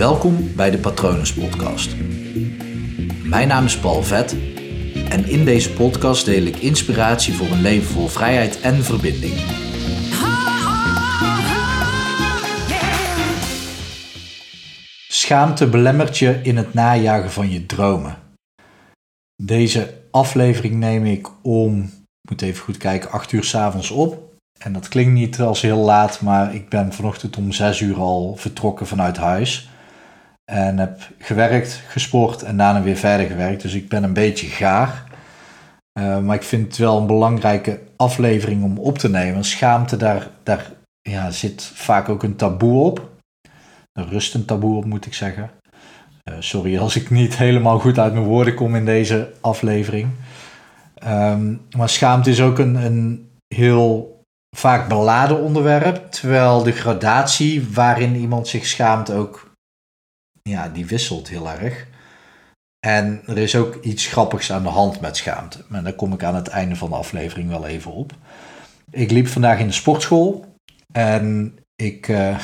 Welkom 0.00 0.54
bij 0.56 0.70
de 0.70 0.78
Patronus 0.78 1.34
Podcast. 1.34 1.96
Mijn 3.24 3.48
naam 3.48 3.64
is 3.64 3.78
Paul 3.78 4.02
Vet 4.02 4.36
en 5.08 5.28
in 5.28 5.44
deze 5.44 5.72
podcast 5.72 6.24
deel 6.24 6.42
ik 6.42 6.56
inspiratie 6.56 7.34
voor 7.34 7.46
een 7.46 7.60
leven 7.60 7.88
vol 7.88 8.06
vrijheid 8.08 8.60
en 8.60 8.84
verbinding. 8.84 9.34
Schaamte 15.08 15.68
belemmert 15.68 16.18
je 16.18 16.40
in 16.42 16.56
het 16.56 16.74
najagen 16.74 17.30
van 17.30 17.50
je 17.50 17.66
dromen. 17.66 18.18
Deze 19.42 19.94
aflevering 20.10 20.74
neem 20.74 21.04
ik 21.04 21.28
om, 21.42 21.90
moet 22.28 22.42
even 22.42 22.62
goed 22.64 22.76
kijken, 22.76 23.10
8 23.10 23.32
uur 23.32 23.44
s 23.44 23.54
avonds 23.54 23.90
op. 23.90 24.32
En 24.58 24.72
dat 24.72 24.88
klinkt 24.88 25.12
niet 25.12 25.40
als 25.40 25.60
heel 25.60 25.78
laat, 25.78 26.20
maar 26.20 26.54
ik 26.54 26.68
ben 26.68 26.92
vanochtend 26.92 27.36
om 27.36 27.52
6 27.52 27.80
uur 27.80 27.96
al 27.96 28.36
vertrokken 28.36 28.86
vanuit 28.86 29.16
huis. 29.16 29.69
En 30.50 30.78
heb 30.78 31.00
gewerkt, 31.18 31.82
gesport 31.88 32.42
en 32.42 32.56
daarna 32.56 32.82
weer 32.82 32.96
verder 32.96 33.26
gewerkt. 33.26 33.62
Dus 33.62 33.74
ik 33.74 33.88
ben 33.88 34.02
een 34.02 34.12
beetje 34.12 34.46
gaar. 34.46 35.04
Uh, 35.98 36.18
maar 36.18 36.36
ik 36.36 36.42
vind 36.42 36.66
het 36.66 36.76
wel 36.76 36.98
een 36.98 37.06
belangrijke 37.06 37.80
aflevering 37.96 38.62
om 38.62 38.78
op 38.78 38.98
te 38.98 39.08
nemen. 39.08 39.44
Schaamte, 39.44 39.96
daar, 39.96 40.28
daar 40.42 40.72
ja, 41.00 41.30
zit 41.30 41.62
vaak 41.62 42.08
ook 42.08 42.22
een 42.22 42.36
taboe 42.36 42.84
op. 42.84 43.10
Er 43.92 44.08
rust 44.08 44.34
een 44.34 44.44
taboe 44.44 44.76
op, 44.76 44.84
moet 44.84 45.06
ik 45.06 45.14
zeggen. 45.14 45.50
Uh, 46.24 46.34
sorry 46.38 46.78
als 46.78 46.96
ik 46.96 47.10
niet 47.10 47.36
helemaal 47.36 47.78
goed 47.78 47.98
uit 47.98 48.12
mijn 48.12 48.24
woorden 48.24 48.54
kom 48.54 48.76
in 48.76 48.84
deze 48.84 49.32
aflevering. 49.40 50.08
Um, 51.06 51.60
maar 51.76 51.88
schaamte 51.88 52.30
is 52.30 52.40
ook 52.40 52.58
een, 52.58 52.74
een 52.74 53.30
heel 53.54 54.20
vaak 54.56 54.88
beladen 54.88 55.40
onderwerp. 55.40 56.10
Terwijl 56.10 56.62
de 56.62 56.72
gradatie 56.72 57.68
waarin 57.72 58.16
iemand 58.16 58.48
zich 58.48 58.66
schaamt 58.66 59.12
ook 59.12 59.49
ja, 60.50 60.68
die 60.68 60.86
wisselt 60.86 61.28
heel 61.28 61.50
erg. 61.50 61.86
En 62.86 63.22
er 63.26 63.38
is 63.38 63.56
ook 63.56 63.74
iets 63.82 64.06
grappigs 64.06 64.52
aan 64.52 64.62
de 64.62 64.68
hand 64.68 65.00
met 65.00 65.16
schaamte. 65.16 65.64
Maar 65.68 65.82
daar 65.82 65.92
kom 65.92 66.12
ik 66.12 66.22
aan 66.22 66.34
het 66.34 66.48
einde 66.48 66.76
van 66.76 66.90
de 66.90 66.96
aflevering 66.96 67.48
wel 67.48 67.66
even 67.66 67.92
op. 67.92 68.12
Ik 68.90 69.10
liep 69.10 69.28
vandaag 69.28 69.58
in 69.58 69.66
de 69.66 69.72
sportschool 69.72 70.54
en 70.92 71.58
ik, 71.76 72.08
uh, 72.08 72.38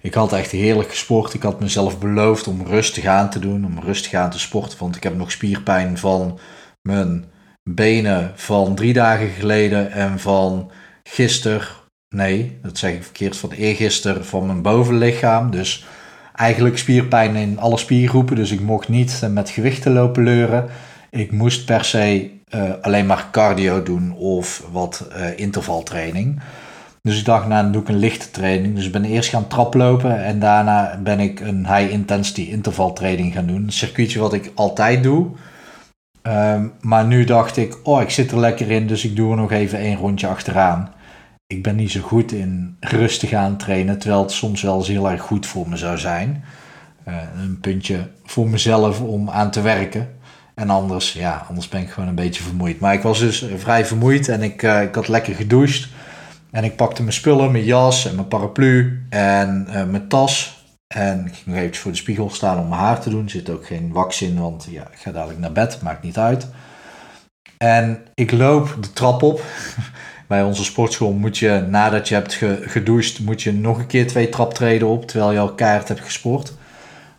ik 0.00 0.14
had 0.14 0.32
echt 0.32 0.50
heerlijk 0.50 0.88
gesport. 0.88 1.34
Ik 1.34 1.42
had 1.42 1.60
mezelf 1.60 1.98
beloofd 1.98 2.46
om 2.46 2.66
rustig 2.66 3.04
aan 3.04 3.30
te 3.30 3.38
doen, 3.38 3.64
om 3.64 3.80
rustig 3.80 4.14
aan 4.14 4.30
te 4.30 4.38
sporten. 4.38 4.78
Want 4.78 4.96
ik 4.96 5.02
heb 5.02 5.16
nog 5.16 5.30
spierpijn 5.30 5.98
van 5.98 6.38
mijn 6.82 7.24
benen 7.62 8.32
van 8.34 8.74
drie 8.74 8.92
dagen 8.92 9.28
geleden 9.28 9.92
en 9.92 10.18
van 10.18 10.70
gisteren, 11.02 11.66
nee, 12.14 12.58
dat 12.62 12.78
zeg 12.78 12.92
ik 12.92 13.02
verkeerd, 13.02 13.36
van 13.36 13.50
eergisteren 13.50 14.26
van 14.26 14.46
mijn 14.46 14.62
bovenlichaam. 14.62 15.50
Dus 15.50 15.86
eigenlijk 16.34 16.78
spierpijn 16.78 17.36
in 17.36 17.58
alle 17.58 17.78
spiergroepen. 17.78 18.36
Dus 18.36 18.50
ik 18.50 18.60
mocht 18.60 18.88
niet 18.88 19.22
met 19.30 19.50
gewichten 19.50 19.92
lopen 19.92 20.22
leuren. 20.22 20.68
Ik 21.10 21.32
moest 21.32 21.64
per 21.64 21.84
se 21.84 22.30
uh, 22.54 22.62
alleen 22.80 23.06
maar 23.06 23.28
cardio 23.32 23.82
doen 23.82 24.12
of 24.12 24.66
wat 24.72 25.08
uh, 25.16 25.38
intervaltraining. 25.38 26.40
Dus 27.02 27.18
ik 27.18 27.24
dacht, 27.24 27.46
nou 27.46 27.62
dan 27.62 27.72
doe 27.72 27.82
ik 27.82 27.88
een 27.88 27.98
lichte 27.98 28.30
training. 28.30 28.74
Dus 28.74 28.86
ik 28.86 28.92
ben 28.92 29.04
eerst 29.04 29.30
gaan 29.30 29.46
traplopen 29.46 30.24
en 30.24 30.38
daarna 30.38 31.00
ben 31.02 31.20
ik 31.20 31.40
een 31.40 31.66
high 31.74 31.92
intensity 31.92 32.40
intervaltraining 32.40 33.32
gaan 33.32 33.46
doen. 33.46 33.62
Een 33.62 33.72
circuitje 33.72 34.20
wat 34.20 34.32
ik 34.32 34.52
altijd 34.54 35.02
doe. 35.02 35.26
Um, 36.22 36.72
maar 36.80 37.04
nu 37.06 37.24
dacht 37.24 37.56
ik, 37.56 37.76
oh 37.82 38.00
ik 38.00 38.10
zit 38.10 38.30
er 38.30 38.38
lekker 38.38 38.70
in, 38.70 38.86
dus 38.86 39.04
ik 39.04 39.16
doe 39.16 39.30
er 39.30 39.36
nog 39.36 39.52
even 39.52 39.78
één 39.78 39.96
rondje 39.96 40.26
achteraan 40.26 40.92
ik 41.50 41.62
ben 41.62 41.76
niet 41.76 41.90
zo 41.90 42.00
goed 42.00 42.32
in 42.32 42.76
rustig 42.80 43.32
aan 43.32 43.56
trainen, 43.56 43.98
terwijl 43.98 44.22
het 44.22 44.30
soms 44.30 44.62
wel 44.62 44.78
eens 44.78 44.88
heel 44.88 45.10
erg 45.10 45.22
goed 45.22 45.46
voor 45.46 45.68
me 45.68 45.76
zou 45.76 45.98
zijn. 45.98 46.44
Uh, 47.08 47.14
een 47.42 47.60
puntje 47.60 48.08
voor 48.24 48.48
mezelf 48.48 49.00
om 49.00 49.30
aan 49.30 49.50
te 49.50 49.60
werken. 49.60 50.08
En 50.54 50.70
anders, 50.70 51.12
ja, 51.12 51.46
anders 51.48 51.68
ben 51.68 51.80
ik 51.80 51.90
gewoon 51.90 52.08
een 52.08 52.14
beetje 52.14 52.42
vermoeid. 52.42 52.80
Maar 52.80 52.94
ik 52.94 53.02
was 53.02 53.18
dus 53.18 53.46
vrij 53.56 53.86
vermoeid 53.86 54.28
en 54.28 54.42
ik, 54.42 54.62
uh, 54.62 54.82
ik 54.82 54.94
had 54.94 55.08
lekker 55.08 55.34
gedoucht. 55.34 55.88
En 56.50 56.64
ik 56.64 56.76
pakte 56.76 57.02
mijn 57.02 57.14
spullen, 57.14 57.52
mijn 57.52 57.64
jas 57.64 58.06
en 58.06 58.14
mijn 58.14 58.28
paraplu 58.28 59.06
en 59.08 59.66
mijn 59.90 60.08
tas. 60.08 60.64
En 60.86 61.26
ik 61.26 61.34
ging 61.34 61.46
nog 61.46 61.56
even 61.56 61.76
voor 61.76 61.90
de 61.90 61.96
spiegel 61.96 62.30
staan 62.30 62.58
om 62.58 62.68
mijn 62.68 62.80
haar 62.80 63.00
te 63.00 63.10
doen. 63.10 63.24
Er 63.24 63.30
zit 63.30 63.50
ook 63.50 63.66
geen 63.66 63.92
wax 63.92 64.22
in, 64.22 64.40
want 64.40 64.66
ja, 64.70 64.82
ik 64.82 64.98
ga 64.98 65.12
dadelijk 65.12 65.40
naar 65.40 65.52
bed, 65.52 65.82
maakt 65.82 66.02
niet 66.02 66.18
uit. 66.18 66.48
En 67.58 67.98
ik 68.14 68.32
loop 68.32 68.76
de 68.80 68.92
trap 68.92 69.22
op. 69.22 69.42
bij 70.30 70.42
onze 70.42 70.64
sportschool 70.64 71.12
moet 71.12 71.38
je, 71.38 71.66
nadat 71.68 72.08
je 72.08 72.14
hebt 72.14 72.34
gedoucht, 72.60 73.20
moet 73.20 73.42
je 73.42 73.52
nog 73.52 73.78
een 73.78 73.86
keer 73.86 74.06
twee 74.06 74.28
traptreden 74.28 74.88
op, 74.88 75.06
terwijl 75.06 75.32
je 75.32 75.38
al 75.38 75.54
keihard 75.54 75.88
hebt 75.88 76.00
gesport. 76.00 76.52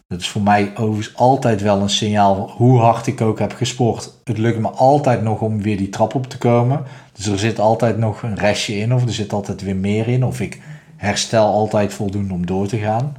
Dat 0.08 0.20
is 0.20 0.30
voor 0.30 0.42
mij 0.42 0.72
overigens 0.76 1.16
altijd 1.16 1.62
wel 1.62 1.82
een 1.82 1.90
signaal, 1.90 2.50
hoe 2.58 2.80
hard 2.80 3.08
ik 3.08 3.22
ook 3.22 3.40
heb 3.40 3.54
gesport. 3.54 4.14
Het 4.24 4.38
lukt 4.38 4.60
me 4.60 4.70
altijd 4.70 5.22
nog 5.22 5.42
om 5.42 5.62
weer 5.62 5.78
die 5.78 5.90
trap 5.90 6.16
op 6.16 6.28
te 6.28 6.38
komen. 6.38 6.84
Dus 7.14 7.26
er 7.26 7.40
zit 7.40 7.60
altijd 7.60 7.98
nog 7.98 8.24
een 8.24 8.36
restje 8.36 8.76
in, 8.78 8.94
of 8.94 9.04
er 9.04 9.14
zit 9.14 9.34
altijd 9.34 9.62
weer 9.62 9.76
meer 9.76 10.08
in, 10.08 10.26
of 10.26 10.40
ik 10.40 10.62
herstel 10.96 11.46
altijd 11.46 11.94
voldoende 11.94 12.34
om 12.34 12.46
door 12.46 12.68
te 12.68 12.78
gaan. 12.78 13.18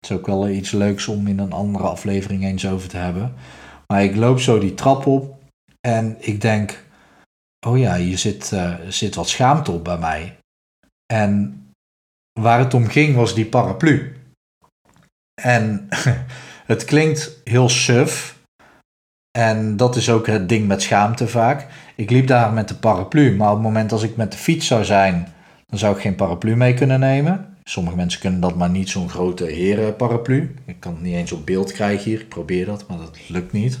Het 0.00 0.10
is 0.10 0.12
ook 0.12 0.26
wel 0.26 0.48
iets 0.48 0.70
leuks 0.70 1.08
om 1.08 1.26
in 1.26 1.38
een 1.38 1.52
andere 1.52 1.84
aflevering 1.84 2.44
eens 2.44 2.66
over 2.66 2.88
te 2.88 2.96
hebben. 2.96 3.34
Maar 3.86 4.04
ik 4.04 4.16
loop 4.16 4.40
zo 4.40 4.58
die 4.58 4.74
trap 4.74 5.06
op 5.06 5.34
en 5.80 6.16
ik 6.18 6.40
denk, 6.40 6.81
oh 7.66 7.78
ja, 7.78 7.96
hier 7.96 8.18
zit, 8.18 8.50
uh, 8.54 8.74
zit 8.88 9.14
wat 9.14 9.28
schaamte 9.28 9.70
op 9.70 9.84
bij 9.84 9.98
mij. 9.98 10.38
En 11.12 11.62
waar 12.40 12.58
het 12.58 12.74
om 12.74 12.86
ging 12.86 13.16
was 13.16 13.34
die 13.34 13.46
paraplu. 13.46 14.16
En 15.42 15.88
het 16.72 16.84
klinkt 16.84 17.40
heel 17.44 17.68
suf. 17.68 18.40
En 19.38 19.76
dat 19.76 19.96
is 19.96 20.10
ook 20.10 20.26
het 20.26 20.48
ding 20.48 20.66
met 20.66 20.82
schaamte 20.82 21.28
vaak. 21.28 21.66
Ik 21.94 22.10
liep 22.10 22.26
daar 22.26 22.52
met 22.52 22.68
de 22.68 22.74
paraplu, 22.74 23.36
maar 23.36 23.48
op 23.48 23.54
het 23.54 23.62
moment 23.62 23.92
als 23.92 24.02
ik 24.02 24.16
met 24.16 24.32
de 24.32 24.38
fiets 24.38 24.66
zou 24.66 24.84
zijn, 24.84 25.32
dan 25.66 25.78
zou 25.78 25.94
ik 25.94 26.02
geen 26.02 26.14
paraplu 26.14 26.56
mee 26.56 26.74
kunnen 26.74 27.00
nemen. 27.00 27.56
Sommige 27.64 27.96
mensen 27.96 28.20
kunnen 28.20 28.40
dat, 28.40 28.56
maar 28.56 28.70
niet 28.70 28.88
zo'n 28.88 29.08
grote 29.08 29.44
herenparaplu. 29.44 30.54
Ik 30.64 30.80
kan 30.80 30.92
het 30.92 31.02
niet 31.02 31.14
eens 31.14 31.32
op 31.32 31.46
beeld 31.46 31.72
krijgen 31.72 32.10
hier. 32.10 32.20
Ik 32.20 32.28
probeer 32.28 32.66
dat, 32.66 32.88
maar 32.88 32.98
dat 32.98 33.28
lukt 33.28 33.52
niet. 33.52 33.80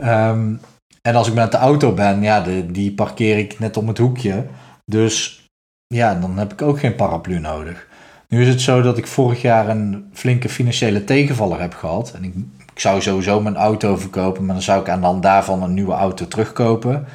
Um, 0.00 0.60
en 1.02 1.14
als 1.14 1.28
ik 1.28 1.34
met 1.34 1.52
de 1.52 1.58
auto 1.58 1.92
ben, 1.92 2.22
ja, 2.22 2.44
die 2.70 2.92
parkeer 2.92 3.38
ik 3.38 3.58
net 3.58 3.76
om 3.76 3.88
het 3.88 3.98
hoekje. 3.98 4.46
Dus 4.84 5.46
ja, 5.86 6.14
dan 6.14 6.38
heb 6.38 6.52
ik 6.52 6.62
ook 6.62 6.78
geen 6.78 6.94
paraplu 6.94 7.38
nodig. 7.38 7.86
Nu 8.28 8.42
is 8.42 8.48
het 8.48 8.60
zo 8.60 8.82
dat 8.82 8.98
ik 8.98 9.06
vorig 9.06 9.42
jaar 9.42 9.68
een 9.68 10.10
flinke 10.12 10.48
financiële 10.48 11.04
tegenvaller 11.04 11.60
heb 11.60 11.74
gehad. 11.74 12.12
En 12.16 12.24
ik, 12.24 12.34
ik 12.72 12.80
zou 12.80 13.00
sowieso 13.00 13.40
mijn 13.40 13.56
auto 13.56 13.96
verkopen, 13.96 14.44
maar 14.44 14.54
dan 14.54 14.64
zou 14.64 14.80
ik 14.80 14.88
aan 14.88 15.14
de 15.14 15.20
daarvan 15.20 15.62
een 15.62 15.74
nieuwe 15.74 15.92
auto 15.92 16.28
terugkopen. 16.28 17.06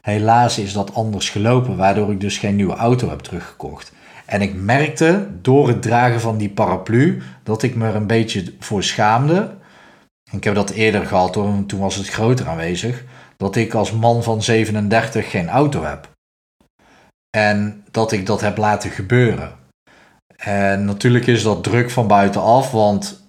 Helaas 0.00 0.58
is 0.58 0.72
dat 0.72 0.94
anders 0.94 1.30
gelopen, 1.30 1.76
waardoor 1.76 2.10
ik 2.10 2.20
dus 2.20 2.38
geen 2.38 2.56
nieuwe 2.56 2.74
auto 2.74 3.08
heb 3.08 3.18
teruggekocht. 3.18 3.92
En 4.26 4.42
ik 4.42 4.54
merkte 4.54 5.26
door 5.42 5.68
het 5.68 5.82
dragen 5.82 6.20
van 6.20 6.36
die 6.36 6.50
paraplu 6.50 7.22
dat 7.42 7.62
ik 7.62 7.74
me 7.74 7.86
er 7.86 7.94
een 7.94 8.06
beetje 8.06 8.54
voor 8.58 8.82
schaamde. 8.82 9.50
Ik 10.36 10.44
heb 10.44 10.54
dat 10.54 10.70
eerder 10.70 11.06
gehad 11.06 11.34
hoor, 11.34 11.66
toen 11.66 11.80
was 11.80 11.96
het 11.96 12.08
groter 12.08 12.48
aanwezig 12.48 13.04
dat 13.36 13.56
ik 13.56 13.74
als 13.74 13.92
man 13.92 14.22
van 14.22 14.42
37 14.42 15.30
geen 15.30 15.48
auto 15.48 15.84
heb. 15.84 16.08
En 17.36 17.84
dat 17.90 18.12
ik 18.12 18.26
dat 18.26 18.40
heb 18.40 18.56
laten 18.56 18.90
gebeuren. 18.90 19.52
En 20.36 20.84
natuurlijk 20.84 21.26
is 21.26 21.42
dat 21.42 21.64
druk 21.64 21.90
van 21.90 22.06
buitenaf, 22.06 22.70
want 22.70 23.22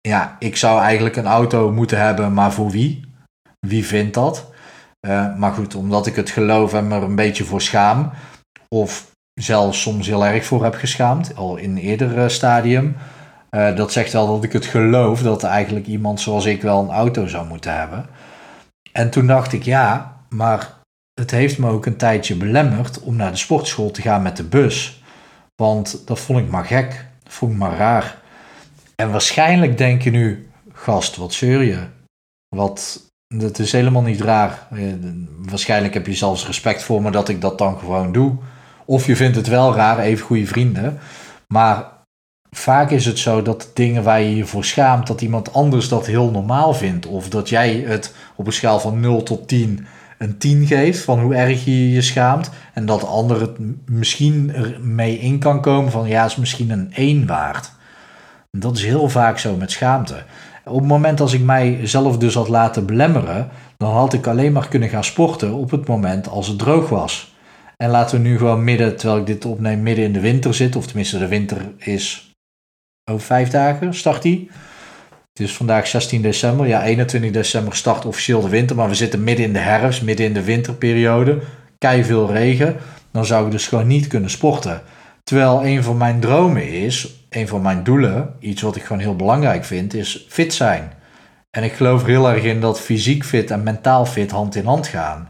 ja, 0.00 0.36
ik 0.38 0.56
zou 0.56 0.80
eigenlijk 0.80 1.16
een 1.16 1.26
auto 1.26 1.72
moeten 1.72 1.98
hebben, 1.98 2.32
maar 2.32 2.52
voor 2.52 2.70
wie? 2.70 3.04
Wie 3.66 3.86
vindt 3.86 4.14
dat? 4.14 4.50
Uh, 5.06 5.36
maar 5.36 5.52
goed, 5.52 5.74
omdat 5.74 6.06
ik 6.06 6.16
het 6.16 6.30
geloof 6.30 6.74
en 6.74 6.88
me 6.88 6.94
er 6.94 7.02
een 7.02 7.14
beetje 7.14 7.44
voor 7.44 7.60
schaam, 7.60 8.10
of 8.68 9.10
zelfs 9.34 9.80
soms 9.80 10.06
heel 10.06 10.26
erg 10.26 10.44
voor 10.44 10.64
heb 10.64 10.74
geschaamd, 10.74 11.36
al 11.36 11.56
in 11.56 11.70
een 11.70 11.82
eerder 11.82 12.30
stadium, 12.30 12.96
uh, 13.50 13.76
dat 13.76 13.92
zegt 13.92 14.12
wel 14.12 14.26
dat 14.26 14.44
ik 14.44 14.52
het 14.52 14.66
geloof 14.66 15.22
dat 15.22 15.42
eigenlijk 15.42 15.86
iemand 15.86 16.20
zoals 16.20 16.44
ik 16.44 16.62
wel 16.62 16.82
een 16.82 16.90
auto 16.90 17.26
zou 17.26 17.46
moeten 17.46 17.78
hebben. 17.78 18.06
En 18.92 19.10
toen 19.10 19.26
dacht 19.26 19.52
ik, 19.52 19.62
ja, 19.62 20.16
maar 20.28 20.78
het 21.20 21.30
heeft 21.30 21.58
me 21.58 21.70
ook 21.70 21.86
een 21.86 21.96
tijdje 21.96 22.34
belemmerd 22.34 23.00
om 23.00 23.16
naar 23.16 23.30
de 23.30 23.36
sportschool 23.36 23.90
te 23.90 24.02
gaan 24.02 24.22
met 24.22 24.36
de 24.36 24.44
bus. 24.44 25.02
Want 25.62 26.06
dat 26.06 26.18
vond 26.18 26.38
ik 26.38 26.50
maar 26.50 26.64
gek, 26.64 27.06
dat 27.22 27.32
vond 27.32 27.52
ik 27.52 27.58
maar 27.58 27.76
raar. 27.76 28.18
En 28.96 29.10
waarschijnlijk 29.10 29.78
denk 29.78 30.02
je 30.02 30.10
nu, 30.10 30.50
gast, 30.72 31.16
wat 31.16 31.32
zeur 31.32 31.62
je? 31.62 31.78
Wat, 32.56 33.00
dat 33.34 33.58
is 33.58 33.72
helemaal 33.72 34.02
niet 34.02 34.20
raar. 34.20 34.66
Eh, 34.70 34.82
waarschijnlijk 35.38 35.94
heb 35.94 36.06
je 36.06 36.14
zelfs 36.14 36.46
respect 36.46 36.82
voor 36.82 37.02
me 37.02 37.10
dat 37.10 37.28
ik 37.28 37.40
dat 37.40 37.58
dan 37.58 37.78
gewoon 37.78 38.12
doe. 38.12 38.36
Of 38.84 39.06
je 39.06 39.16
vindt 39.16 39.36
het 39.36 39.46
wel 39.46 39.74
raar, 39.74 39.98
even 39.98 40.26
goede 40.26 40.46
vrienden. 40.46 40.98
Maar 41.46 41.99
vaak 42.50 42.90
is 42.90 43.06
het 43.06 43.18
zo 43.18 43.42
dat 43.42 43.70
dingen 43.74 44.02
waar 44.02 44.20
je 44.20 44.36
je 44.36 44.46
voor 44.46 44.64
schaamt, 44.64 45.06
dat 45.06 45.20
iemand 45.20 45.52
anders 45.52 45.88
dat 45.88 46.06
heel 46.06 46.30
normaal 46.30 46.74
vindt. 46.74 47.06
Of 47.06 47.28
dat 47.28 47.48
jij 47.48 47.84
het 47.86 48.14
op 48.36 48.46
een 48.46 48.52
schaal 48.52 48.80
van 48.80 49.00
0 49.00 49.22
tot 49.22 49.48
10 49.48 49.86
een 50.20 50.38
10 50.38 50.66
geeft 50.66 51.00
van 51.00 51.20
hoe 51.20 51.34
erg 51.34 51.64
je 51.64 51.90
je 51.90 52.02
schaamt. 52.02 52.50
En 52.74 52.86
dat 52.86 53.00
de 53.00 53.06
ander 53.06 53.40
het 53.40 53.58
misschien 53.86 54.54
ermee 54.54 55.18
in 55.18 55.38
kan 55.38 55.60
komen 55.60 55.90
van 55.90 56.08
ja, 56.08 56.24
is 56.24 56.36
misschien 56.36 56.70
een 56.70 56.92
1 56.94 57.26
waard. 57.26 57.72
Dat 58.50 58.76
is 58.76 58.84
heel 58.84 59.08
vaak 59.08 59.38
zo 59.38 59.56
met 59.56 59.70
schaamte. 59.70 60.22
Op 60.64 60.78
het 60.78 60.88
moment 60.88 61.20
als 61.20 61.32
ik 61.32 61.40
mijzelf 61.42 62.18
dus 62.18 62.34
had 62.34 62.48
laten 62.48 62.86
belemmeren, 62.86 63.48
dan 63.76 63.92
had 63.92 64.12
ik 64.12 64.26
alleen 64.26 64.52
maar 64.52 64.68
kunnen 64.68 64.88
gaan 64.88 65.04
sporten 65.04 65.52
op 65.52 65.70
het 65.70 65.88
moment 65.88 66.28
als 66.28 66.48
het 66.48 66.58
droog 66.58 66.88
was. 66.88 67.34
En 67.76 67.90
laten 67.90 68.22
we 68.22 68.28
nu 68.28 68.38
gewoon 68.38 68.64
midden, 68.64 68.96
terwijl 68.96 69.20
ik 69.20 69.26
dit 69.26 69.44
opneem, 69.44 69.82
midden 69.82 70.04
in 70.04 70.12
de 70.12 70.20
winter 70.20 70.54
zitten. 70.54 70.80
Of 70.80 70.86
tenminste, 70.86 71.18
de 71.18 71.28
winter 71.28 71.72
is 71.78 72.29
over 73.10 73.26
vijf 73.26 73.48
dagen, 73.48 73.94
start 73.94 74.22
die. 74.22 74.50
Het 75.32 75.48
is 75.48 75.56
vandaag 75.56 75.86
16 75.86 76.22
december. 76.22 76.66
Ja, 76.66 76.82
21 76.82 77.30
december 77.30 77.76
start 77.76 78.04
officieel 78.04 78.40
de 78.40 78.48
winter. 78.48 78.76
Maar 78.76 78.88
we 78.88 78.94
zitten 78.94 79.24
midden 79.24 79.44
in 79.44 79.52
de 79.52 79.58
herfst, 79.58 80.02
midden 80.02 80.26
in 80.26 80.32
de 80.32 80.44
winterperiode. 80.44 81.38
Kei 81.78 82.04
veel 82.04 82.32
regen. 82.32 82.76
Dan 83.12 83.24
zou 83.24 83.44
ik 83.46 83.52
dus 83.52 83.66
gewoon 83.66 83.86
niet 83.86 84.06
kunnen 84.06 84.30
sporten. 84.30 84.82
Terwijl 85.24 85.64
een 85.64 85.82
van 85.82 85.96
mijn 85.96 86.20
dromen 86.20 86.68
is, 86.68 87.24
een 87.30 87.48
van 87.48 87.62
mijn 87.62 87.82
doelen, 87.82 88.34
iets 88.40 88.62
wat 88.62 88.76
ik 88.76 88.82
gewoon 88.82 89.02
heel 89.02 89.16
belangrijk 89.16 89.64
vind, 89.64 89.94
is 89.94 90.26
fit 90.28 90.54
zijn. 90.54 90.92
En 91.50 91.64
ik 91.64 91.72
geloof 91.72 92.04
heel 92.04 92.30
erg 92.30 92.42
in 92.42 92.60
dat 92.60 92.80
fysiek 92.80 93.24
fit 93.24 93.50
en 93.50 93.62
mentaal 93.62 94.06
fit 94.06 94.30
hand 94.30 94.54
in 94.54 94.64
hand 94.64 94.86
gaan. 94.86 95.28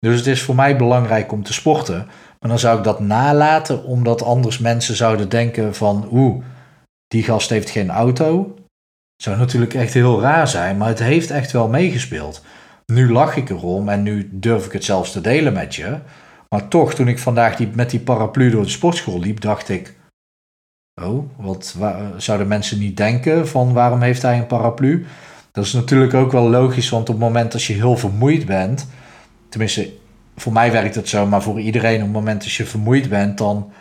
Dus 0.00 0.16
het 0.16 0.26
is 0.26 0.42
voor 0.42 0.54
mij 0.54 0.76
belangrijk 0.76 1.32
om 1.32 1.42
te 1.42 1.52
sporten. 1.52 2.06
Maar 2.40 2.50
dan 2.50 2.58
zou 2.58 2.78
ik 2.78 2.84
dat 2.84 3.00
nalaten, 3.00 3.84
omdat 3.84 4.22
anders 4.22 4.58
mensen 4.58 4.96
zouden 4.96 5.28
denken 5.28 5.74
van, 5.74 6.08
oeh, 6.12 6.44
die 7.06 7.22
gast 7.22 7.50
heeft 7.50 7.70
geen 7.70 7.90
auto. 7.90 8.54
Zou 9.22 9.36
natuurlijk 9.36 9.74
echt 9.74 9.94
heel 9.94 10.20
raar 10.20 10.48
zijn, 10.48 10.76
maar 10.76 10.88
het 10.88 10.98
heeft 10.98 11.30
echt 11.30 11.52
wel 11.52 11.68
meegespeeld. 11.68 12.42
Nu 12.86 13.12
lach 13.12 13.36
ik 13.36 13.50
erom 13.50 13.88
en 13.88 14.02
nu 14.02 14.28
durf 14.32 14.66
ik 14.66 14.72
het 14.72 14.84
zelfs 14.84 15.12
te 15.12 15.20
delen 15.20 15.52
met 15.52 15.74
je. 15.74 15.98
Maar 16.48 16.68
toch, 16.68 16.94
toen 16.94 17.08
ik 17.08 17.18
vandaag 17.18 17.56
die, 17.56 17.68
met 17.74 17.90
die 17.90 18.00
paraplu 18.00 18.50
door 18.50 18.62
de 18.62 18.68
sportschool 18.68 19.20
liep, 19.20 19.40
dacht 19.40 19.68
ik: 19.68 19.94
Oh, 21.02 21.30
wat 21.36 21.76
zouden 22.16 22.48
mensen 22.48 22.78
niet 22.78 22.96
denken 22.96 23.48
van 23.48 23.72
waarom 23.72 24.00
heeft 24.00 24.22
hij 24.22 24.38
een 24.38 24.46
paraplu? 24.46 25.06
Dat 25.52 25.64
is 25.64 25.72
natuurlijk 25.72 26.14
ook 26.14 26.32
wel 26.32 26.50
logisch, 26.50 26.88
want 26.88 27.08
op 27.08 27.14
het 27.14 27.24
moment 27.24 27.52
dat 27.52 27.62
je 27.62 27.72
heel 27.72 27.96
vermoeid 27.96 28.46
bent, 28.46 28.88
tenminste, 29.48 29.92
voor 30.36 30.52
mij 30.52 30.72
werkt 30.72 30.94
het 30.94 31.08
zo, 31.08 31.26
maar 31.26 31.42
voor 31.42 31.60
iedereen, 31.60 31.96
op 31.96 32.02
het 32.02 32.12
moment 32.12 32.42
dat 32.42 32.52
je 32.52 32.66
vermoeid 32.66 33.08
bent, 33.08 33.38
dan 33.38 33.72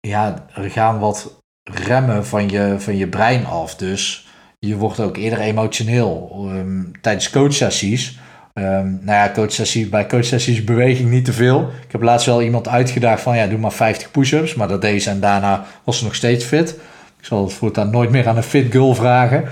ja, 0.00 0.46
er 0.54 0.70
gaan 0.70 0.98
wat 0.98 1.41
remmen 1.62 2.26
van 2.26 2.48
je, 2.48 2.74
van 2.78 2.96
je 2.96 3.08
brein 3.08 3.46
af. 3.46 3.76
Dus 3.76 4.28
je 4.58 4.76
wordt 4.76 5.00
ook 5.00 5.16
eerder 5.16 5.38
emotioneel. 5.38 6.42
Um, 6.48 6.90
tijdens 7.00 7.30
coachsessies 7.30 8.20
Um, 8.54 9.00
nou 9.02 9.18
ja, 9.18 9.30
coachsessie, 9.34 9.88
bij 9.88 10.06
coachsessies 10.06 10.64
beweeg 10.64 10.98
ik 10.98 11.06
niet 11.06 11.24
te 11.24 11.32
veel. 11.32 11.70
Ik 11.86 11.92
heb 11.92 12.02
laatst 12.02 12.26
wel 12.26 12.42
iemand 12.42 12.68
uitgedaagd 12.68 13.22
van 13.22 13.36
ja, 13.36 13.46
doe 13.46 13.58
maar 13.58 13.72
50 13.72 14.10
push-ups. 14.10 14.54
Maar 14.54 14.68
dat 14.68 14.80
deed 14.80 15.02
ze 15.02 15.10
en 15.10 15.20
daarna 15.20 15.64
was 15.84 15.98
ze 15.98 16.04
nog 16.04 16.14
steeds 16.14 16.44
fit. 16.44 16.70
Ik 17.18 17.24
zal 17.24 17.44
het 17.44 17.52
voortaan 17.52 17.90
nooit 17.90 18.10
meer 18.10 18.28
aan 18.28 18.36
een 18.36 18.42
fit 18.42 18.72
girl 18.72 18.94
vragen. 18.94 19.44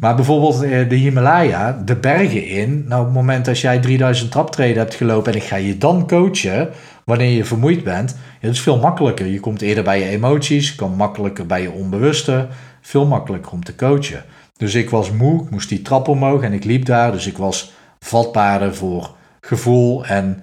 Maar 0.00 0.14
bijvoorbeeld 0.14 0.62
eh, 0.62 0.88
de 0.88 0.94
Himalaya, 0.94 1.82
de 1.84 1.96
bergen 1.96 2.46
in. 2.46 2.84
Nou, 2.88 3.00
op 3.00 3.06
het 3.06 3.14
moment 3.14 3.44
dat 3.44 3.60
jij 3.60 3.78
3000 3.78 4.30
traptreden 4.30 4.78
hebt 4.78 4.94
gelopen 4.94 5.32
en 5.32 5.38
ik 5.38 5.44
ga 5.44 5.56
je 5.56 5.78
dan 5.78 6.06
coachen, 6.06 6.68
wanneer 7.04 7.30
je 7.30 7.44
vermoeid 7.44 7.84
bent, 7.84 8.16
dat 8.40 8.50
is 8.50 8.60
veel 8.60 8.78
makkelijker. 8.78 9.26
Je 9.26 9.40
komt 9.40 9.60
eerder 9.62 9.84
bij 9.84 9.98
je 9.98 10.08
emoties, 10.08 10.68
je 10.68 10.74
komt 10.74 10.96
makkelijker 10.96 11.46
bij 11.46 11.62
je 11.62 11.70
onbewuste. 11.70 12.48
Veel 12.80 13.06
makkelijker 13.06 13.52
om 13.52 13.64
te 13.64 13.74
coachen. 13.74 14.24
Dus 14.56 14.74
ik 14.74 14.90
was 14.90 15.10
moe, 15.10 15.42
ik 15.42 15.50
moest 15.50 15.68
die 15.68 15.82
trap 15.82 16.08
omhoog 16.08 16.42
en 16.42 16.52
ik 16.52 16.64
liep 16.64 16.84
daar. 16.84 17.12
Dus 17.12 17.26
ik 17.26 17.38
was 17.38 17.72
vatbaarder 17.98 18.74
voor 18.74 19.14
gevoel 19.40 20.06
en 20.06 20.42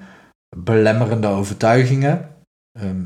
belemmerende 0.55 1.27
overtuigingen. 1.27 2.29
Ehm, 2.79 3.05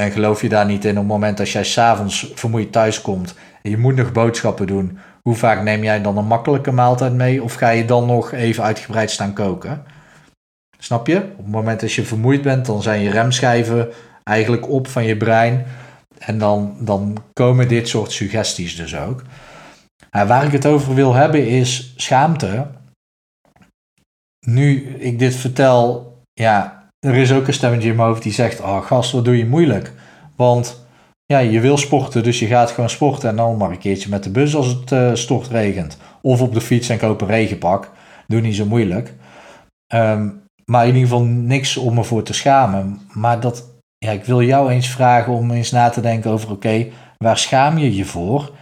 en 0.00 0.10
geloof 0.10 0.42
je 0.42 0.48
daar 0.48 0.66
niet 0.66 0.84
in 0.84 0.90
op 0.90 0.96
het 0.96 1.06
moment 1.06 1.36
dat 1.36 1.50
jij 1.50 1.64
s'avonds 1.64 2.32
vermoeid 2.34 2.72
thuis 2.72 3.00
komt 3.00 3.34
en 3.62 3.70
je 3.70 3.78
moet 3.78 3.96
nog 3.96 4.12
boodschappen 4.12 4.66
doen, 4.66 4.98
hoe 5.22 5.34
vaak 5.34 5.62
neem 5.62 5.82
jij 5.82 6.02
dan 6.02 6.16
een 6.16 6.26
makkelijke 6.26 6.72
maaltijd 6.72 7.12
mee 7.12 7.42
of 7.42 7.54
ga 7.54 7.68
je 7.68 7.84
dan 7.84 8.06
nog 8.06 8.32
even 8.32 8.62
uitgebreid 8.62 9.10
staan 9.10 9.32
koken? 9.32 9.84
Snap 10.84 11.06
je? 11.06 11.16
Op 11.16 11.44
het 11.44 11.50
moment 11.50 11.80
dat 11.80 11.92
je 11.92 12.04
vermoeid 12.04 12.42
bent, 12.42 12.66
dan 12.66 12.82
zijn 12.82 13.00
je 13.00 13.10
remschijven 13.10 13.88
eigenlijk 14.22 14.68
op 14.68 14.88
van 14.88 15.04
je 15.04 15.16
brein. 15.16 15.66
En 16.18 16.38
dan, 16.38 16.76
dan 16.80 17.16
komen 17.32 17.68
dit 17.68 17.88
soort 17.88 18.12
suggesties 18.12 18.76
dus 18.76 18.96
ook. 18.96 19.22
En 20.10 20.26
waar 20.26 20.44
ik 20.44 20.52
het 20.52 20.66
over 20.66 20.94
wil 20.94 21.14
hebben 21.14 21.46
is 21.46 21.92
schaamte 21.96 22.66
nu 24.46 24.96
ik 24.98 25.18
dit 25.18 25.34
vertel, 25.34 26.12
ja, 26.32 26.88
er 27.06 27.14
is 27.14 27.32
ook 27.32 27.46
een 27.46 27.54
stemmetje 27.54 27.88
in 27.88 27.96
mijn 27.96 28.08
hoofd 28.08 28.22
die 28.22 28.32
zegt: 28.32 28.60
Oh, 28.60 28.86
gast, 28.86 29.12
wat 29.12 29.24
doe 29.24 29.38
je 29.38 29.46
moeilijk? 29.46 29.92
Want 30.36 30.86
ja, 31.26 31.38
je 31.38 31.60
wil 31.60 31.76
sporten, 31.76 32.22
dus 32.22 32.38
je 32.38 32.46
gaat 32.46 32.70
gewoon 32.70 32.90
sporten 32.90 33.28
en 33.28 33.36
dan 33.36 33.56
maar 33.56 33.70
een 33.70 33.78
keertje 33.78 34.08
met 34.08 34.24
de 34.24 34.30
bus 34.30 34.56
als 34.56 34.66
het 34.66 34.90
uh, 34.90 35.14
stort 35.14 35.48
regent. 35.48 35.98
Of 36.20 36.40
op 36.40 36.54
de 36.54 36.60
fiets 36.60 36.88
en 36.88 36.98
koop 36.98 37.20
een 37.20 37.26
regenpak. 37.26 37.90
Doe 38.26 38.40
niet 38.40 38.56
zo 38.56 38.66
moeilijk. 38.66 39.14
Ehm, 39.86 40.28
maar 40.64 40.86
in 40.86 40.94
ieder 40.94 41.08
geval 41.08 41.24
niks 41.24 41.76
om 41.76 41.94
me 41.94 42.04
voor 42.04 42.22
te 42.22 42.32
schamen. 42.32 43.00
Maar 43.12 43.40
dat, 43.40 43.64
ja, 43.98 44.10
ik 44.10 44.24
wil 44.24 44.42
jou 44.42 44.70
eens 44.70 44.88
vragen 44.88 45.32
om 45.32 45.50
eens 45.50 45.70
na 45.70 45.88
te 45.88 46.00
denken 46.00 46.30
over: 46.30 46.50
oké, 46.50 46.86
waar 47.18 47.38
schaam 47.38 47.78
je 47.78 47.94
je 47.94 48.04
voor? 48.04 48.52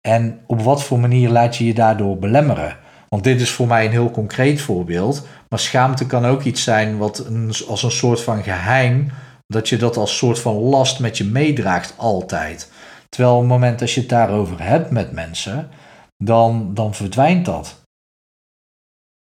En 0.00 0.40
op 0.46 0.62
wat 0.62 0.82
voor 0.82 0.98
manier 1.00 1.28
laat 1.28 1.56
je 1.56 1.66
je 1.66 1.74
daardoor 1.74 2.18
belemmeren? 2.18 2.76
Want 3.08 3.24
dit 3.24 3.40
is 3.40 3.50
voor 3.50 3.66
mij 3.66 3.84
een 3.84 3.90
heel 3.90 4.10
concreet 4.10 4.60
voorbeeld. 4.60 5.26
Maar 5.48 5.58
schaamte 5.58 6.06
kan 6.06 6.24
ook 6.24 6.42
iets 6.42 6.62
zijn 6.62 6.98
wat 6.98 7.18
een, 7.18 7.52
als 7.68 7.82
een 7.82 7.90
soort 7.90 8.20
van 8.22 8.42
geheim, 8.42 9.10
dat 9.46 9.68
je 9.68 9.76
dat 9.76 9.96
als 9.96 10.16
soort 10.16 10.38
van 10.38 10.54
last 10.54 11.00
met 11.00 11.18
je 11.18 11.24
meedraagt 11.24 11.94
altijd. 11.96 12.72
Terwijl 13.08 13.34
op 13.34 13.40
het 13.40 13.50
moment 13.50 13.78
dat 13.78 13.92
je 13.92 14.00
het 14.00 14.08
daarover 14.08 14.62
hebt 14.62 14.90
met 14.90 15.12
mensen, 15.12 15.68
dan, 16.16 16.70
dan 16.74 16.94
verdwijnt 16.94 17.44
dat. 17.44 17.83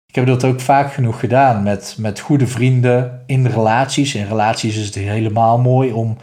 Ik 0.09 0.15
heb 0.15 0.25
dat 0.25 0.44
ook 0.44 0.59
vaak 0.59 0.94
genoeg 0.94 1.19
gedaan 1.19 1.63
met, 1.63 1.95
met 1.97 2.19
goede 2.19 2.47
vrienden 2.47 3.23
in 3.25 3.45
relaties. 3.45 4.15
In 4.15 4.27
relaties 4.27 4.77
is 4.77 4.85
het 4.85 4.95
helemaal 4.95 5.59
mooi 5.59 5.91
om 5.91 6.17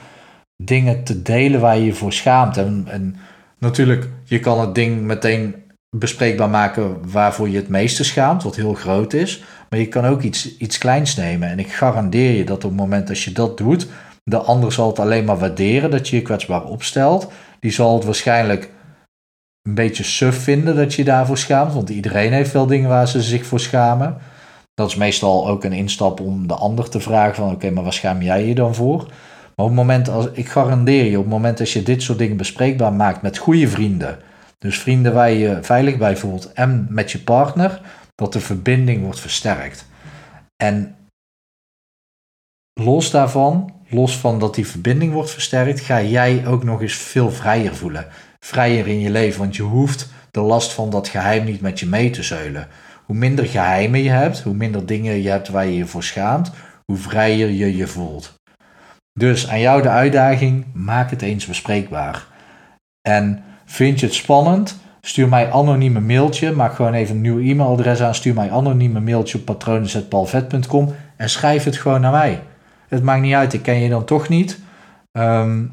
dingen 0.63 1.05
te 1.05 1.23
delen 1.23 1.61
waar 1.61 1.77
je 1.77 1.85
je 1.85 1.95
voor 1.95 2.13
schaamt. 2.13 2.57
En, 2.57 2.87
en 2.89 3.17
natuurlijk, 3.59 4.09
je 4.25 4.41
kan 4.41 4.61
het 4.61 4.75
ding 4.75 5.01
meteen 5.01 5.55
bespreekbaar 5.97 6.51
maken 6.51 7.11
waarvoor 7.11 7.49
je 7.49 7.57
het 7.57 7.69
meeste 7.69 8.05
schaamt, 8.05 8.43
wat 8.43 8.57
heel 8.57 8.75
groot 8.75 9.13
is. 9.13 9.45
Maar 9.71 9.79
je 9.79 9.89
kan 9.89 10.05
ook 10.05 10.23
iets, 10.23 10.57
iets 10.57 10.79
kleins 10.79 11.17
nemen. 11.17 11.49
En 11.49 11.59
ik 11.59 11.73
garandeer 11.73 12.33
je 12.33 12.45
dat 12.45 12.65
op 12.65 12.71
het 12.71 12.81
moment 12.81 13.07
dat 13.07 13.21
je 13.21 13.33
dat 13.33 13.59
doet, 13.59 13.87
de 14.25 14.39
ander 14.39 14.73
zal 14.73 14.89
het 14.89 14.99
alleen 14.99 15.25
maar 15.25 15.39
waarderen 15.39 15.91
dat 15.91 16.09
je 16.09 16.17
je 16.17 16.23
kwetsbaar 16.23 16.65
opstelt. 16.65 17.33
Die 17.61 17.73
zal 17.73 17.95
het 17.95 18.05
waarschijnlijk 18.05 18.71
een 19.67 19.75
beetje 19.75 20.05
suf 20.05 20.43
vinden 20.43 20.77
dat 20.77 20.95
je 20.95 21.05
daarvoor 21.05 21.39
schaamt, 21.39 21.73
want 21.73 21.91
iedereen 21.91 22.33
heeft 22.33 22.53
wel 22.53 22.67
dingen 22.67 22.89
waar 22.89 23.09
ze 23.09 23.23
zich 23.23 23.47
voor 23.47 23.61
schamen. 23.61 24.19
Dat 24.75 24.89
is 24.89 24.97
meestal 24.97 25.49
ook 25.49 25.65
een 25.65 25.73
instap 25.73 26.21
om 26.21 26.47
de 26.47 26.55
ander 26.55 26.89
te 26.91 27.01
vragen 27.01 27.35
van 27.35 27.53
oké, 27.53 27.71
maar 27.71 27.83
waar 27.83 27.93
schaam 27.93 28.23
jij 28.23 28.47
je 28.47 28.55
dan 28.55 28.75
voor? 28.75 29.07
Maar 29.57 29.67
op 29.67 29.73
het 29.73 29.81
moment 29.81 30.09
als 30.09 30.29
ik 30.33 30.49
garandeer 30.49 31.05
je, 31.05 31.17
op 31.17 31.23
het 31.23 31.33
moment 31.33 31.59
dat 31.59 31.71
je 31.71 31.83
dit 31.83 32.03
soort 32.03 32.19
dingen 32.19 32.37
bespreekbaar 32.37 32.93
maakt 32.93 33.23
met 33.23 33.39
goede 33.39 33.69
vrienden, 33.69 34.19
dus 34.59 34.79
vrienden 34.79 35.15
waar 35.15 35.31
je 35.31 35.39
je 35.39 35.59
veilig 35.63 35.97
bij 35.97 36.17
voelt 36.17 36.53
en 36.53 36.87
met 36.91 37.13
je 37.13 37.19
partner, 37.19 37.81
dat 38.15 38.33
de 38.33 38.41
verbinding 38.41 39.03
wordt 39.03 39.21
versterkt. 39.21 39.87
En 40.57 40.97
los 42.81 43.11
daarvan, 43.11 43.75
los 43.89 44.17
van 44.17 44.39
dat 44.39 44.55
die 44.55 44.67
verbinding 44.67 45.13
wordt 45.13 45.31
versterkt, 45.31 45.81
ga 45.81 46.03
jij 46.03 46.47
ook 46.47 46.65
nog 46.65 46.83
eens 46.83 46.95
veel 46.95 47.31
vrijer 47.31 47.75
voelen. 47.75 48.07
Vrijer 48.47 48.87
in 48.87 49.01
je 49.01 49.11
leven, 49.11 49.39
want 49.39 49.57
je 49.57 49.63
hoeft 49.63 50.09
de 50.31 50.41
last 50.41 50.73
van 50.73 50.91
dat 50.91 51.09
geheim 51.09 51.45
niet 51.45 51.61
met 51.61 51.81
je 51.81 51.87
mee 51.87 52.11
te 52.11 52.23
zeulen. 52.23 52.69
Hoe 53.05 53.17
minder 53.17 53.47
geheimen 53.47 54.03
je 54.03 54.11
hebt, 54.11 54.41
hoe 54.41 54.55
minder 54.55 54.87
dingen 54.87 55.23
je 55.23 55.29
hebt 55.29 55.49
waar 55.49 55.67
je 55.67 55.77
je 55.77 55.87
voor 55.87 56.03
schaamt, 56.03 56.51
hoe 56.85 56.97
vrijer 56.97 57.51
je 57.51 57.77
je 57.77 57.87
voelt. 57.87 58.35
Dus 59.13 59.49
aan 59.49 59.61
jou 59.61 59.83
de 59.83 59.89
uitdaging, 59.89 60.65
maak 60.73 61.11
het 61.11 61.23
eens 61.23 61.47
bespreekbaar. 61.47 62.27
En 63.09 63.45
Vind 63.67 64.01
je 64.01 64.07
het 64.07 64.15
spannend? 64.15 64.79
Stuur 65.01 65.29
mij 65.29 65.53
anoniem 65.53 66.07
mailtje. 66.07 66.53
Maak 66.53 66.75
gewoon 66.75 66.95
even 66.95 67.15
een 67.15 67.21
nieuw 67.21 67.39
e-mailadres 67.39 68.01
aan. 68.01 68.15
Stuur 68.15 68.35
mij 68.35 68.51
anoniem 68.51 69.05
mailtje 69.05 69.39
op 69.39 69.45
patronen.palvet.com 69.45 70.95
en 71.17 71.31
schrijf 71.31 71.65
het 71.65 71.77
gewoon 71.77 72.01
naar 72.01 72.13
mij. 72.13 72.43
Het 72.89 73.03
maakt 73.03 73.21
niet 73.21 73.35
uit, 73.35 73.53
ik 73.53 73.63
ken 73.63 73.81
je 73.81 73.89
dan 73.89 74.05
toch 74.05 74.29
niet. 74.29 74.59
Ehm, 75.13 75.65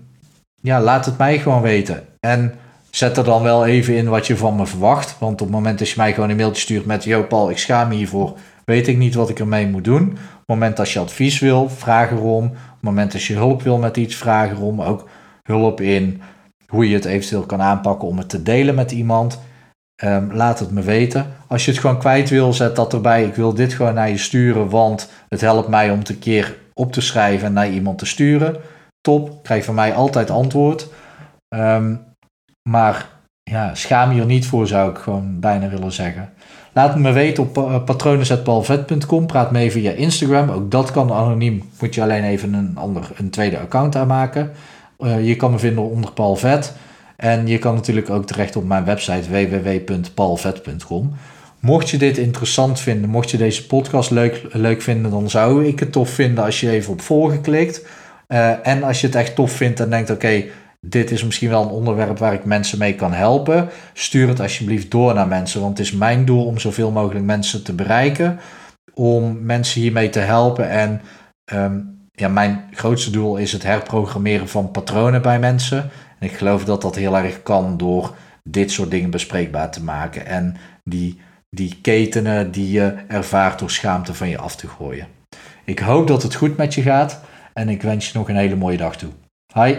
ja, 0.62 0.82
laat 0.82 1.06
het 1.06 1.18
mij 1.18 1.39
gewoon 1.39 1.62
weten. 1.62 2.03
En 2.20 2.53
zet 2.95 3.17
er 3.17 3.23
dan 3.23 3.43
wel 3.43 3.65
even 3.65 3.95
in 3.95 4.09
wat 4.09 4.27
je 4.27 4.38
van 4.38 4.55
me 4.55 4.65
verwacht. 4.65 5.15
Want 5.19 5.33
op 5.33 5.47
het 5.47 5.55
moment 5.55 5.79
dat 5.79 5.89
je 5.89 5.93
mij 5.97 6.13
gewoon 6.13 6.29
een 6.29 6.35
mailtje 6.35 6.62
stuurt 6.62 6.85
met... 6.85 7.03
Yo 7.03 7.23
Paul, 7.23 7.50
ik 7.50 7.57
schaam 7.57 7.88
me 7.88 7.95
hiervoor. 7.95 8.38
Weet 8.65 8.88
ik 8.88 8.97
niet 8.97 9.13
wat 9.13 9.29
ik 9.29 9.39
ermee 9.39 9.67
moet 9.67 9.83
doen. 9.83 10.03
Op 10.12 10.17
het 10.17 10.47
moment 10.47 10.77
dat 10.77 10.89
je 10.89 11.00
advies 11.00 11.39
wil, 11.39 11.69
vraag 11.69 12.12
erom. 12.12 12.45
Op 12.45 12.51
het 12.51 12.81
moment 12.81 13.12
dat 13.12 13.23
je 13.23 13.33
hulp 13.33 13.62
wil 13.62 13.77
met 13.77 13.97
iets, 13.97 14.15
vraag 14.15 14.51
erom. 14.51 14.81
Ook 14.81 15.07
hulp 15.43 15.81
in 15.81 16.21
hoe 16.67 16.89
je 16.89 16.95
het 16.95 17.05
eventueel 17.05 17.45
kan 17.45 17.62
aanpakken 17.62 18.07
om 18.07 18.17
het 18.17 18.29
te 18.29 18.43
delen 18.43 18.75
met 18.75 18.91
iemand. 18.91 19.39
Ehm, 19.95 20.31
laat 20.31 20.59
het 20.59 20.71
me 20.71 20.81
weten. 20.81 21.25
Als 21.47 21.65
je 21.65 21.71
het 21.71 21.79
gewoon 21.79 22.00
kwijt 22.00 22.29
wil, 22.29 22.53
zet 22.53 22.75
dat 22.75 22.93
erbij. 22.93 23.25
Ik 23.25 23.35
wil 23.35 23.53
dit 23.53 23.73
gewoon 23.73 23.93
naar 23.93 24.09
je 24.09 24.17
sturen, 24.17 24.69
want 24.69 25.09
het 25.29 25.41
helpt 25.41 25.67
mij 25.67 25.91
om 25.91 26.00
het 26.00 26.09
een 26.09 26.19
keer 26.19 26.57
op 26.73 26.91
te 26.91 27.01
schrijven 27.01 27.47
en 27.47 27.53
naar 27.53 27.69
iemand 27.69 27.97
te 27.97 28.05
sturen. 28.05 28.55
Top, 29.01 29.43
krijg 29.43 29.65
van 29.65 29.75
mij 29.75 29.93
altijd 29.93 30.29
antwoord. 30.29 30.88
Ehm, 31.47 31.95
maar 32.70 33.10
ja, 33.43 33.75
schaam 33.75 34.12
je 34.12 34.20
er 34.20 34.25
niet 34.25 34.46
voor, 34.46 34.67
zou 34.67 34.91
ik 34.91 34.98
gewoon 34.98 35.39
bijna 35.39 35.70
willen 35.70 35.91
zeggen. 35.91 36.34
Laat 36.74 36.98
me 36.98 37.12
weten 37.12 37.43
op 37.43 37.58
uh, 37.58 37.84
patronen.paulvet.com. 37.84 39.25
Praat 39.25 39.51
mee 39.51 39.72
via 39.72 39.91
Instagram. 39.91 40.50
Ook 40.50 40.72
dat 40.72 40.91
kan 40.91 41.12
anoniem. 41.12 41.63
Moet 41.79 41.96
je 41.96 42.01
alleen 42.01 42.24
even 42.24 42.53
een, 42.53 42.72
ander, 42.75 43.12
een 43.15 43.29
tweede 43.29 43.60
account 43.60 43.96
aanmaken. 43.96 44.51
Uh, 45.00 45.27
je 45.27 45.36
kan 45.36 45.51
me 45.51 45.60
vinden 45.60 45.84
onder 45.84 46.12
Paul 46.12 46.36
Vet. 46.36 46.74
En 47.15 47.48
je 47.48 47.58
kan 47.58 47.74
natuurlijk 47.74 48.10
ook 48.10 48.25
terecht 48.25 48.55
op 48.55 48.65
mijn 48.65 48.86
website 48.86 49.29
www.paulvet.com. 49.29 51.13
Mocht 51.60 51.89
je 51.89 51.98
dit 51.98 52.17
interessant 52.17 52.79
vinden, 52.79 53.10
mocht 53.10 53.32
je 53.32 53.38
deze 53.38 53.67
podcast 53.67 54.12
leuk, 54.12 54.41
leuk 54.51 54.82
vinden, 54.82 55.12
dan 55.12 55.29
zou 55.29 55.65
ik 55.65 55.79
het 55.79 55.91
tof 55.91 56.10
vinden 56.10 56.43
als 56.43 56.60
je 56.60 56.70
even 56.70 56.93
op 56.93 57.01
volgen 57.01 57.41
klikt. 57.41 57.86
Uh, 58.27 58.67
en 58.67 58.84
als 58.84 59.01
je 59.01 59.08
het 59.08 59.15
echt 59.15 59.36
tof 59.36 59.51
vindt 59.51 59.79
en 59.79 59.89
denkt: 59.89 60.10
oké, 60.10 60.43
dit 60.86 61.12
is 61.12 61.24
misschien 61.24 61.50
wel 61.50 61.63
een 61.63 61.70
onderwerp 61.70 62.18
waar 62.18 62.34
ik 62.34 62.46
mensen 62.46 62.80
mee 62.80 62.96
kan 62.96 63.13
helpen. 63.13 63.70
Stuur 63.94 64.28
het 64.28 64.40
alsjeblieft 64.40 64.92
door 64.92 65.13
naar 65.13 65.28
mensen, 65.28 65.62
want 65.62 65.78
het 65.78 65.88
is 65.88 65.94
mijn 65.94 66.25
doel 66.25 66.46
om 66.46 66.60
zoveel 66.60 66.92
mogelijk 66.92 67.25
mensen 67.25 67.63
te 67.63 67.74
bereiken. 67.74 68.40
Om 68.94 69.46
mensen 69.46 69.82
hiermee 69.82 70.10
te 70.10 70.20
helpen. 70.20 70.70
En 70.70 71.02
um, 71.54 72.08
ja, 72.12 72.28
mijn 72.28 72.63
grootste 72.72 73.12
doel 73.12 73.38
is 73.38 73.52
het 73.52 73.63
herprogrammeren 73.63 74.48
van 74.48 74.72
patronen 74.72 75.22
bij 75.22 75.40
mensen. 75.40 75.90
En 76.20 76.28
ik 76.28 76.34
geloof 76.34 76.66
dat 76.66 76.82
dat 76.82 76.96
heel 76.96 77.18
erg 77.18 77.44
kan 77.44 77.78
door 77.78 78.16
dit 78.44 78.72
soort 78.72 78.92
dingen 78.92 79.10
bespreekbaar 79.10 79.72
te 79.72 79.84
maken. 79.84 80.25
En 80.25 80.56
die, 80.84 81.20
die 81.50 81.80
ketenen 81.82 82.52
die 82.52 82.72
je 82.72 82.96
ervaart 83.08 83.60
door 83.60 83.72
schaamte 83.72 84.13
van 84.13 84.30
je 84.30 84.38
af 84.38 84.56
te 84.56 84.68
gooien. 84.68 85.08
Ik 85.63 85.80
hoop 85.80 86.08
dat 86.08 86.24
het 86.24 86.36
goed 86.36 86.58
met 86.58 86.74
je 86.74 86.82
gaat 86.82 87.22
en 87.54 87.70
ik 87.70 87.82
wens 87.82 88.12
je 88.12 88.18
nog 88.18 88.30
een 88.30 88.36
hele 88.36 88.56
mooie 88.56 88.78
dag 88.78 88.98
toe. 88.98 89.12
Hi! 89.54 89.75